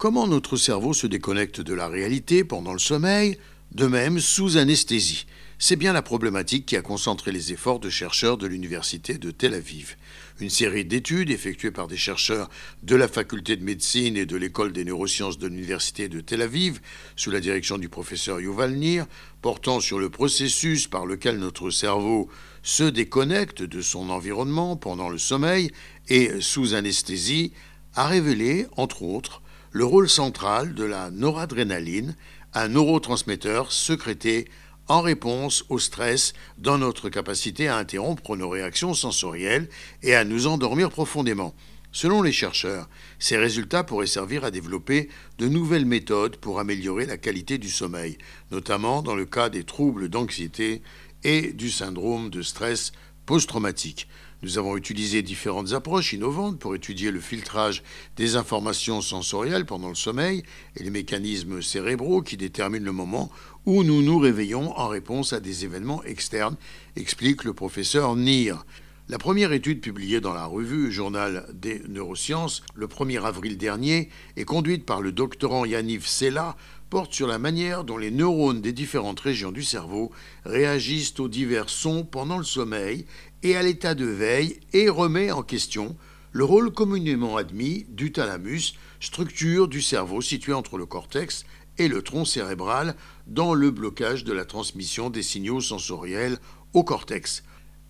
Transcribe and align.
comment 0.00 0.26
notre 0.26 0.56
cerveau 0.56 0.94
se 0.94 1.06
déconnecte 1.06 1.60
de 1.60 1.74
la 1.74 1.86
réalité 1.86 2.42
pendant 2.42 2.72
le 2.72 2.78
sommeil, 2.78 3.36
de 3.72 3.84
même 3.84 4.18
sous 4.18 4.56
anesthésie? 4.56 5.26
C'est 5.58 5.76
bien 5.76 5.92
la 5.92 6.00
problématique 6.00 6.64
qui 6.64 6.74
a 6.74 6.80
concentré 6.80 7.32
les 7.32 7.52
efforts 7.52 7.80
de 7.80 7.90
chercheurs 7.90 8.38
de 8.38 8.46
l'Université 8.46 9.18
de 9.18 9.30
Tel 9.30 9.52
Aviv. 9.52 9.96
Une 10.40 10.48
série 10.48 10.86
d'études 10.86 11.30
effectuées 11.30 11.70
par 11.70 11.86
des 11.86 11.98
chercheurs 11.98 12.48
de 12.82 12.96
la 12.96 13.08
faculté 13.08 13.56
de 13.56 13.62
médecine 13.62 14.16
et 14.16 14.24
de 14.24 14.38
l'école 14.38 14.72
des 14.72 14.86
neurosciences 14.86 15.36
de 15.36 15.48
l'Université 15.48 16.08
de 16.08 16.22
Tel 16.22 16.40
Aviv, 16.40 16.80
sous 17.14 17.30
la 17.30 17.40
direction 17.40 17.76
du 17.76 17.90
professeur 17.90 18.40
Yuval 18.40 18.76
Nir, 18.76 19.04
portant 19.42 19.80
sur 19.80 19.98
le 19.98 20.08
processus 20.08 20.86
par 20.86 21.04
lequel 21.04 21.38
notre 21.38 21.68
cerveau 21.68 22.30
se 22.62 22.84
déconnecte 22.84 23.62
de 23.62 23.82
son 23.82 24.08
environnement 24.08 24.78
pendant 24.78 25.10
le 25.10 25.18
sommeil 25.18 25.70
et 26.08 26.40
sous 26.40 26.72
anesthésie, 26.72 27.52
a 27.96 28.06
révélé, 28.06 28.66
entre 28.78 29.02
autres, 29.02 29.42
le 29.72 29.84
rôle 29.84 30.08
central 30.08 30.74
de 30.74 30.84
la 30.84 31.10
noradrénaline, 31.10 32.16
un 32.54 32.68
neurotransmetteur 32.68 33.72
sécrété 33.72 34.48
en 34.88 35.02
réponse 35.02 35.64
au 35.68 35.78
stress 35.78 36.32
dans 36.58 36.78
notre 36.78 37.08
capacité 37.08 37.68
à 37.68 37.76
interrompre 37.76 38.36
nos 38.36 38.48
réactions 38.48 38.94
sensorielles 38.94 39.68
et 40.02 40.14
à 40.14 40.24
nous 40.24 40.48
endormir 40.48 40.90
profondément. 40.90 41.54
Selon 41.92 42.22
les 42.22 42.32
chercheurs, 42.32 42.88
ces 43.18 43.36
résultats 43.36 43.84
pourraient 43.84 44.06
servir 44.06 44.44
à 44.44 44.50
développer 44.50 45.08
de 45.38 45.48
nouvelles 45.48 45.86
méthodes 45.86 46.36
pour 46.36 46.58
améliorer 46.60 47.06
la 47.06 47.16
qualité 47.16 47.58
du 47.58 47.68
sommeil, 47.68 48.18
notamment 48.50 49.02
dans 49.02 49.16
le 49.16 49.26
cas 49.26 49.48
des 49.48 49.64
troubles 49.64 50.08
d'anxiété 50.08 50.82
et 51.22 51.52
du 51.52 51.70
syndrome 51.70 52.30
de 52.30 52.42
stress 52.42 52.92
post-traumatique. 53.30 54.08
Nous 54.42 54.58
avons 54.58 54.76
utilisé 54.76 55.22
différentes 55.22 55.72
approches 55.72 56.12
innovantes 56.14 56.58
pour 56.58 56.74
étudier 56.74 57.12
le 57.12 57.20
filtrage 57.20 57.84
des 58.16 58.34
informations 58.34 59.00
sensorielles 59.02 59.66
pendant 59.66 59.88
le 59.88 59.94
sommeil 59.94 60.42
et 60.74 60.82
les 60.82 60.90
mécanismes 60.90 61.62
cérébraux 61.62 62.22
qui 62.22 62.36
déterminent 62.36 62.84
le 62.84 62.90
moment 62.90 63.30
où 63.66 63.84
nous 63.84 64.02
nous 64.02 64.18
réveillons 64.18 64.76
en 64.76 64.88
réponse 64.88 65.32
à 65.32 65.38
des 65.38 65.64
événements 65.64 66.02
externes, 66.02 66.56
explique 66.96 67.44
le 67.44 67.54
professeur 67.54 68.16
Nir. 68.16 68.66
La 69.10 69.18
première 69.18 69.52
étude 69.52 69.80
publiée 69.80 70.20
dans 70.20 70.34
la 70.34 70.46
revue 70.46 70.92
Journal 70.92 71.44
des 71.52 71.82
neurosciences 71.88 72.62
le 72.76 72.86
1er 72.86 73.24
avril 73.24 73.58
dernier 73.58 74.08
et 74.36 74.44
conduite 74.44 74.86
par 74.86 75.00
le 75.00 75.10
doctorant 75.10 75.64
Yaniv 75.64 76.06
Sella 76.06 76.56
porte 76.90 77.12
sur 77.12 77.26
la 77.26 77.40
manière 77.40 77.82
dont 77.82 77.98
les 77.98 78.12
neurones 78.12 78.60
des 78.60 78.72
différentes 78.72 79.18
régions 79.18 79.50
du 79.50 79.64
cerveau 79.64 80.12
réagissent 80.44 81.18
aux 81.18 81.26
divers 81.26 81.70
sons 81.70 82.04
pendant 82.04 82.38
le 82.38 82.44
sommeil 82.44 83.04
et 83.42 83.56
à 83.56 83.64
l'état 83.64 83.96
de 83.96 84.04
veille 84.04 84.60
et 84.72 84.88
remet 84.88 85.32
en 85.32 85.42
question 85.42 85.96
le 86.30 86.44
rôle 86.44 86.70
communément 86.70 87.36
admis 87.36 87.86
du 87.88 88.12
thalamus, 88.12 88.74
structure 89.00 89.66
du 89.66 89.82
cerveau 89.82 90.20
située 90.20 90.52
entre 90.52 90.78
le 90.78 90.86
cortex 90.86 91.46
et 91.78 91.88
le 91.88 92.02
tronc 92.02 92.26
cérébral 92.26 92.94
dans 93.26 93.54
le 93.54 93.72
blocage 93.72 94.22
de 94.22 94.32
la 94.32 94.44
transmission 94.44 95.10
des 95.10 95.24
signaux 95.24 95.60
sensoriels 95.60 96.38
au 96.74 96.84
cortex. 96.84 97.42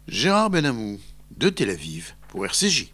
Gérard 0.09 0.51
Benamou, 0.51 0.99
de 1.37 1.51
Tel 1.51 1.71
Aviv, 1.71 2.15
pour 2.29 2.45
RCJ. 2.45 2.93